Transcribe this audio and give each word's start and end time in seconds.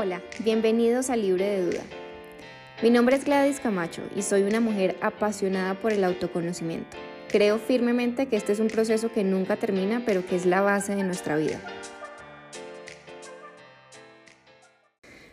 Hola, 0.00 0.22
bienvenidos 0.44 1.10
a 1.10 1.16
Libre 1.16 1.44
de 1.44 1.64
Duda. 1.64 1.82
Mi 2.84 2.90
nombre 2.90 3.16
es 3.16 3.24
Gladys 3.24 3.58
Camacho 3.58 4.00
y 4.14 4.22
soy 4.22 4.42
una 4.44 4.60
mujer 4.60 4.94
apasionada 5.00 5.74
por 5.74 5.92
el 5.92 6.04
autoconocimiento. 6.04 6.96
Creo 7.28 7.58
firmemente 7.58 8.26
que 8.28 8.36
este 8.36 8.52
es 8.52 8.60
un 8.60 8.68
proceso 8.68 9.10
que 9.10 9.24
nunca 9.24 9.56
termina, 9.56 10.04
pero 10.06 10.24
que 10.24 10.36
es 10.36 10.46
la 10.46 10.60
base 10.60 10.94
de 10.94 11.02
nuestra 11.02 11.36
vida. 11.36 11.60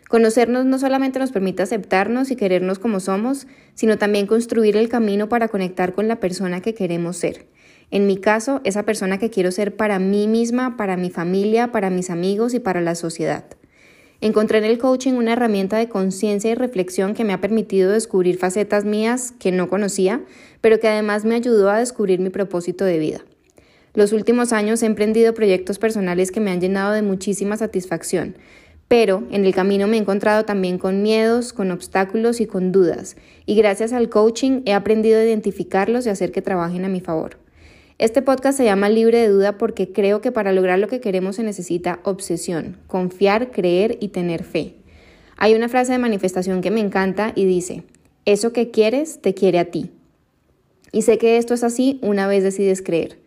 Conocernos 0.09 0.65
no 0.65 0.79
solamente 0.79 1.19
nos 1.19 1.31
permite 1.31 1.61
aceptarnos 1.61 2.31
y 2.31 2.35
querernos 2.35 2.79
como 2.79 2.99
somos, 2.99 3.45
sino 3.75 3.99
también 3.99 4.25
construir 4.25 4.77
el 4.77 4.89
camino 4.89 5.29
para 5.29 5.47
conectar 5.47 5.93
con 5.93 6.07
la 6.07 6.19
persona 6.19 6.61
que 6.61 6.73
queremos 6.73 7.17
ser. 7.17 7.45
En 7.91 8.07
mi 8.07 8.17
caso, 8.17 8.61
esa 8.63 8.81
persona 8.81 9.19
que 9.19 9.29
quiero 9.29 9.51
ser 9.51 9.75
para 9.75 9.99
mí 9.99 10.27
misma, 10.27 10.75
para 10.75 10.97
mi 10.97 11.11
familia, 11.11 11.71
para 11.71 11.91
mis 11.91 12.09
amigos 12.09 12.55
y 12.55 12.59
para 12.59 12.81
la 12.81 12.95
sociedad. 12.95 13.45
Encontré 14.25 14.57
en 14.57 14.63
el 14.63 14.79
coaching 14.79 15.13
una 15.13 15.33
herramienta 15.33 15.77
de 15.77 15.87
conciencia 15.87 16.49
y 16.49 16.55
reflexión 16.55 17.13
que 17.13 17.23
me 17.23 17.31
ha 17.31 17.41
permitido 17.41 17.91
descubrir 17.91 18.39
facetas 18.39 18.83
mías 18.83 19.31
que 19.37 19.51
no 19.51 19.69
conocía, 19.69 20.23
pero 20.61 20.79
que 20.79 20.87
además 20.87 21.25
me 21.25 21.35
ayudó 21.35 21.69
a 21.69 21.77
descubrir 21.77 22.19
mi 22.19 22.31
propósito 22.31 22.85
de 22.85 22.97
vida. 22.97 23.21
Los 23.93 24.13
últimos 24.13 24.51
años 24.51 24.81
he 24.81 24.87
emprendido 24.87 25.35
proyectos 25.35 25.77
personales 25.77 26.31
que 26.31 26.39
me 26.39 26.49
han 26.49 26.59
llenado 26.59 26.93
de 26.93 27.03
muchísima 27.03 27.55
satisfacción, 27.55 28.35
pero 28.87 29.21
en 29.29 29.45
el 29.45 29.53
camino 29.53 29.85
me 29.85 29.97
he 29.97 29.99
encontrado 29.99 30.43
también 30.43 30.79
con 30.79 31.03
miedos, 31.03 31.53
con 31.53 31.69
obstáculos 31.69 32.41
y 32.41 32.47
con 32.47 32.71
dudas, 32.71 33.17
y 33.45 33.53
gracias 33.53 33.93
al 33.93 34.09
coaching 34.09 34.63
he 34.65 34.73
aprendido 34.73 35.19
a 35.19 35.23
identificarlos 35.23 36.07
y 36.07 36.09
hacer 36.09 36.31
que 36.31 36.41
trabajen 36.41 36.83
a 36.83 36.89
mi 36.89 36.99
favor. 36.99 37.44
Este 37.97 38.21
podcast 38.21 38.57
se 38.57 38.65
llama 38.65 38.89
Libre 38.89 39.19
de 39.19 39.29
Duda 39.29 39.57
porque 39.57 39.93
creo 39.93 40.19
que 40.19 40.33
para 40.33 40.51
lograr 40.51 40.79
lo 40.79 40.89
que 40.89 40.99
queremos 40.99 41.37
se 41.37 41.43
necesita 41.43 42.01
obsesión, 42.03 42.75
confiar, 42.87 43.51
creer 43.51 43.97
y 44.01 44.09
tener 44.09 44.43
fe. 44.43 44.75
Hay 45.37 45.53
una 45.55 45.69
frase 45.69 45.93
de 45.93 45.97
manifestación 45.97 46.59
que 46.59 46.71
me 46.71 46.81
encanta 46.81 47.31
y 47.35 47.45
dice, 47.45 47.83
eso 48.25 48.51
que 48.51 48.69
quieres 48.69 49.21
te 49.21 49.33
quiere 49.33 49.59
a 49.59 49.71
ti. 49.71 49.91
Y 50.91 51.03
sé 51.03 51.17
que 51.17 51.37
esto 51.37 51.53
es 51.53 51.63
así 51.63 51.97
una 52.01 52.27
vez 52.27 52.43
decides 52.43 52.81
creer. 52.81 53.17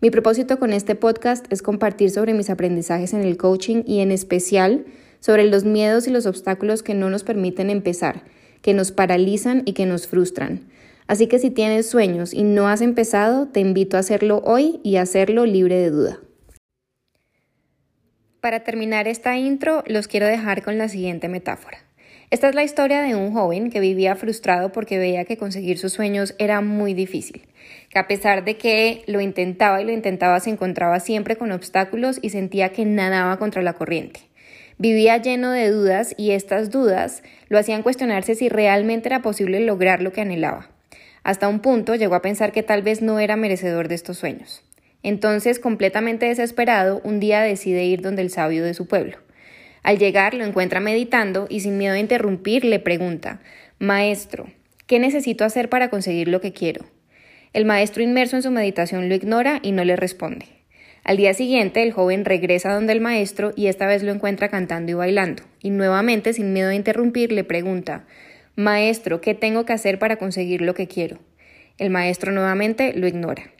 Mi 0.00 0.10
propósito 0.10 0.58
con 0.58 0.72
este 0.72 0.96
podcast 0.96 1.46
es 1.52 1.62
compartir 1.62 2.10
sobre 2.10 2.34
mis 2.34 2.50
aprendizajes 2.50 3.14
en 3.14 3.22
el 3.22 3.36
coaching 3.36 3.84
y 3.86 4.00
en 4.00 4.10
especial 4.10 4.84
sobre 5.20 5.44
los 5.44 5.62
miedos 5.64 6.08
y 6.08 6.10
los 6.10 6.26
obstáculos 6.26 6.82
que 6.82 6.94
no 6.94 7.08
nos 7.08 7.22
permiten 7.22 7.70
empezar, 7.70 8.24
que 8.62 8.74
nos 8.74 8.90
paralizan 8.90 9.62
y 9.64 9.74
que 9.74 9.86
nos 9.86 10.08
frustran 10.08 10.66
Así 11.08 11.26
que 11.26 11.38
si 11.38 11.50
tienes 11.50 11.88
sueños 11.88 12.34
y 12.34 12.42
no 12.42 12.68
has 12.68 12.82
empezado, 12.82 13.48
te 13.48 13.60
invito 13.60 13.96
a 13.96 14.00
hacerlo 14.00 14.42
hoy 14.44 14.78
y 14.84 14.96
a 14.96 15.02
hacerlo 15.02 15.46
libre 15.46 15.76
de 15.76 15.90
duda. 15.90 16.20
Para 18.40 18.62
terminar 18.62 19.08
esta 19.08 19.36
intro, 19.36 19.82
los 19.86 20.06
quiero 20.06 20.26
dejar 20.26 20.62
con 20.62 20.78
la 20.78 20.88
siguiente 20.88 21.28
metáfora. 21.28 21.78
Esta 22.30 22.50
es 22.50 22.54
la 22.54 22.62
historia 22.62 23.00
de 23.00 23.16
un 23.16 23.32
joven 23.32 23.70
que 23.70 23.80
vivía 23.80 24.14
frustrado 24.14 24.70
porque 24.70 24.98
veía 24.98 25.24
que 25.24 25.38
conseguir 25.38 25.78
sus 25.78 25.94
sueños 25.94 26.34
era 26.38 26.60
muy 26.60 26.92
difícil, 26.92 27.48
que 27.88 27.98
a 27.98 28.06
pesar 28.06 28.44
de 28.44 28.58
que 28.58 29.02
lo 29.06 29.22
intentaba 29.22 29.80
y 29.80 29.86
lo 29.86 29.92
intentaba 29.92 30.38
se 30.40 30.50
encontraba 30.50 31.00
siempre 31.00 31.36
con 31.36 31.52
obstáculos 31.52 32.18
y 32.20 32.28
sentía 32.28 32.68
que 32.68 32.84
nadaba 32.84 33.38
contra 33.38 33.62
la 33.62 33.72
corriente. 33.72 34.20
Vivía 34.76 35.16
lleno 35.16 35.52
de 35.52 35.70
dudas 35.70 36.14
y 36.18 36.32
estas 36.32 36.70
dudas 36.70 37.22
lo 37.48 37.58
hacían 37.58 37.82
cuestionarse 37.82 38.34
si 38.34 38.50
realmente 38.50 39.08
era 39.08 39.22
posible 39.22 39.60
lograr 39.60 40.02
lo 40.02 40.12
que 40.12 40.20
anhelaba. 40.20 40.77
Hasta 41.28 41.46
un 41.46 41.60
punto 41.60 41.94
llegó 41.94 42.14
a 42.14 42.22
pensar 42.22 42.52
que 42.52 42.62
tal 42.62 42.80
vez 42.80 43.02
no 43.02 43.18
era 43.18 43.36
merecedor 43.36 43.88
de 43.88 43.96
estos 43.96 44.16
sueños. 44.16 44.62
Entonces, 45.02 45.58
completamente 45.58 46.24
desesperado, 46.24 47.02
un 47.04 47.20
día 47.20 47.42
decide 47.42 47.84
ir 47.84 48.00
donde 48.00 48.22
el 48.22 48.30
sabio 48.30 48.64
de 48.64 48.72
su 48.72 48.88
pueblo. 48.88 49.18
Al 49.82 49.98
llegar 49.98 50.32
lo 50.32 50.46
encuentra 50.46 50.80
meditando 50.80 51.46
y 51.50 51.60
sin 51.60 51.76
miedo 51.76 51.92
a 51.92 51.98
interrumpir 51.98 52.64
le 52.64 52.78
pregunta 52.78 53.42
Maestro, 53.78 54.46
¿qué 54.86 54.98
necesito 54.98 55.44
hacer 55.44 55.68
para 55.68 55.90
conseguir 55.90 56.28
lo 56.28 56.40
que 56.40 56.54
quiero? 56.54 56.86
El 57.52 57.66
maestro 57.66 58.02
inmerso 58.02 58.36
en 58.36 58.42
su 58.42 58.50
meditación 58.50 59.10
lo 59.10 59.14
ignora 59.14 59.60
y 59.62 59.72
no 59.72 59.84
le 59.84 59.96
responde. 59.96 60.46
Al 61.04 61.18
día 61.18 61.34
siguiente 61.34 61.82
el 61.82 61.92
joven 61.92 62.24
regresa 62.24 62.72
donde 62.72 62.94
el 62.94 63.02
maestro 63.02 63.52
y 63.54 63.66
esta 63.66 63.86
vez 63.86 64.02
lo 64.02 64.12
encuentra 64.12 64.48
cantando 64.48 64.92
y 64.92 64.94
bailando, 64.94 65.42
y 65.60 65.68
nuevamente 65.68 66.32
sin 66.32 66.54
miedo 66.54 66.70
a 66.70 66.74
interrumpir 66.74 67.32
le 67.32 67.44
pregunta 67.44 68.06
Maestro, 68.58 69.20
¿qué 69.20 69.34
tengo 69.34 69.64
que 69.64 69.72
hacer 69.72 70.00
para 70.00 70.16
conseguir 70.16 70.62
lo 70.62 70.74
que 70.74 70.88
quiero? 70.88 71.20
El 71.78 71.90
maestro 71.90 72.32
nuevamente 72.32 72.92
lo 72.92 73.06
ignora. 73.06 73.52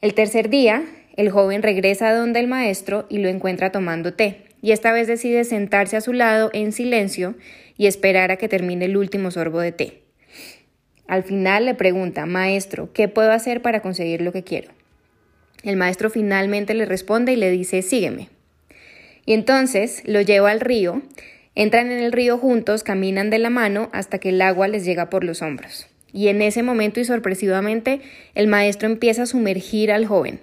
El 0.00 0.14
tercer 0.14 0.48
día, 0.48 0.82
el 1.16 1.30
joven 1.30 1.62
regresa 1.62 2.08
a 2.08 2.14
donde 2.16 2.40
el 2.40 2.48
maestro 2.48 3.06
y 3.08 3.18
lo 3.18 3.28
encuentra 3.28 3.70
tomando 3.70 4.12
té, 4.12 4.42
y 4.60 4.72
esta 4.72 4.92
vez 4.92 5.06
decide 5.06 5.44
sentarse 5.44 5.96
a 5.96 6.00
su 6.00 6.12
lado 6.14 6.50
en 6.52 6.72
silencio 6.72 7.36
y 7.78 7.86
esperar 7.86 8.32
a 8.32 8.38
que 8.38 8.48
termine 8.48 8.86
el 8.86 8.96
último 8.96 9.30
sorbo 9.30 9.60
de 9.60 9.70
té. 9.70 10.02
Al 11.06 11.22
final 11.22 11.66
le 11.66 11.74
pregunta, 11.76 12.26
Maestro, 12.26 12.92
¿qué 12.92 13.06
puedo 13.06 13.30
hacer 13.30 13.62
para 13.62 13.82
conseguir 13.82 14.20
lo 14.20 14.32
que 14.32 14.42
quiero? 14.42 14.72
El 15.62 15.76
maestro 15.76 16.10
finalmente 16.10 16.74
le 16.74 16.86
responde 16.86 17.34
y 17.34 17.36
le 17.36 17.52
dice, 17.52 17.82
Sígueme. 17.82 18.30
Y 19.26 19.34
entonces 19.34 20.02
lo 20.04 20.20
lleva 20.20 20.50
al 20.50 20.58
río 20.58 21.02
Entran 21.54 21.90
en 21.90 22.02
el 22.02 22.12
río 22.12 22.38
juntos, 22.38 22.82
caminan 22.82 23.28
de 23.28 23.38
la 23.38 23.50
mano 23.50 23.90
hasta 23.92 24.18
que 24.18 24.30
el 24.30 24.40
agua 24.40 24.68
les 24.68 24.84
llega 24.84 25.10
por 25.10 25.22
los 25.22 25.42
hombros. 25.42 25.86
Y 26.12 26.28
en 26.28 26.40
ese 26.40 26.62
momento 26.62 27.00
y 27.00 27.04
sorpresivamente, 27.04 28.00
el 28.34 28.46
maestro 28.46 28.88
empieza 28.88 29.24
a 29.24 29.26
sumergir 29.26 29.92
al 29.92 30.06
joven 30.06 30.40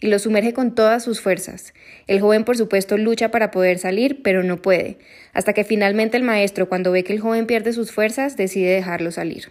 y 0.00 0.08
lo 0.08 0.18
sumerge 0.18 0.52
con 0.52 0.74
todas 0.74 1.04
sus 1.04 1.20
fuerzas. 1.20 1.74
El 2.06 2.20
joven, 2.20 2.44
por 2.44 2.56
supuesto, 2.56 2.96
lucha 2.96 3.30
para 3.30 3.50
poder 3.50 3.78
salir, 3.78 4.22
pero 4.22 4.42
no 4.42 4.60
puede, 4.60 4.98
hasta 5.32 5.52
que 5.52 5.64
finalmente 5.64 6.16
el 6.16 6.22
maestro, 6.22 6.68
cuando 6.68 6.92
ve 6.92 7.04
que 7.04 7.12
el 7.12 7.20
joven 7.20 7.46
pierde 7.46 7.72
sus 7.72 7.92
fuerzas, 7.92 8.36
decide 8.36 8.70
dejarlo 8.70 9.10
salir. 9.10 9.50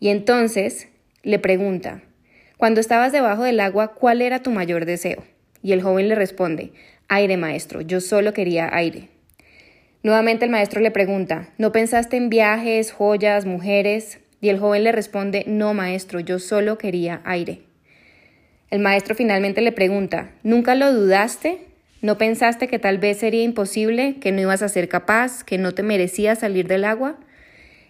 Y 0.00 0.08
entonces 0.08 0.88
le 1.22 1.38
pregunta, 1.38 2.02
cuando 2.56 2.80
estabas 2.80 3.12
debajo 3.12 3.42
del 3.42 3.60
agua, 3.60 3.94
¿cuál 3.94 4.22
era 4.22 4.42
tu 4.42 4.50
mayor 4.50 4.86
deseo? 4.86 5.24
Y 5.62 5.72
el 5.72 5.82
joven 5.82 6.08
le 6.08 6.14
responde, 6.14 6.72
aire, 7.08 7.36
maestro, 7.36 7.80
yo 7.80 8.00
solo 8.00 8.32
quería 8.32 8.74
aire. 8.74 9.13
Nuevamente 10.04 10.44
el 10.44 10.50
maestro 10.50 10.82
le 10.82 10.90
pregunta, 10.90 11.48
¿no 11.56 11.72
pensaste 11.72 12.18
en 12.18 12.28
viajes, 12.28 12.92
joyas, 12.92 13.46
mujeres? 13.46 14.18
Y 14.42 14.50
el 14.50 14.58
joven 14.58 14.84
le 14.84 14.92
responde, 14.92 15.44
no, 15.46 15.72
maestro, 15.72 16.20
yo 16.20 16.38
solo 16.38 16.76
quería 16.76 17.22
aire. 17.24 17.62
El 18.70 18.80
maestro 18.80 19.14
finalmente 19.14 19.62
le 19.62 19.72
pregunta, 19.72 20.32
¿nunca 20.42 20.74
lo 20.74 20.92
dudaste? 20.92 21.60
¿No 22.02 22.18
pensaste 22.18 22.68
que 22.68 22.78
tal 22.78 22.98
vez 22.98 23.16
sería 23.16 23.44
imposible, 23.44 24.16
que 24.20 24.30
no 24.30 24.42
ibas 24.42 24.60
a 24.60 24.68
ser 24.68 24.90
capaz, 24.90 25.42
que 25.42 25.56
no 25.56 25.72
te 25.72 25.82
merecías 25.82 26.40
salir 26.40 26.68
del 26.68 26.84
agua? 26.84 27.16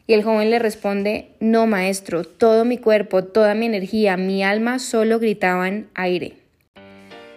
Y 0.07 0.13
el 0.13 0.23
joven 0.23 0.51
le 0.51 0.61
responde, 0.61 1.31
no, 1.41 1.67
maestro, 1.67 2.23
todo 2.23 2.65
mi 2.65 2.79
cuerpo, 2.79 3.25
toda 3.25 3.57
mi 3.57 3.67
energía, 3.67 4.17
mi 4.17 4.45
alma 4.45 4.79
solo 4.79 5.19
gritaban 5.19 5.89
aire. 5.95 6.35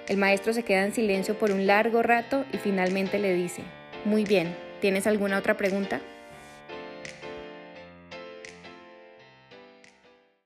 El 0.08 0.18
maestro 0.18 0.54
se 0.54 0.62
queda 0.62 0.86
en 0.86 0.94
silencio 0.94 1.34
por 1.34 1.50
un 1.50 1.66
largo 1.66 2.04
rato 2.04 2.46
y 2.54 2.58
finalmente 2.58 3.18
le 3.18 3.34
dice, 3.34 3.64
muy 4.06 4.24
bien, 4.24 4.67
¿Tienes 4.80 5.08
alguna 5.08 5.38
otra 5.40 5.58
pregunta? 5.58 6.02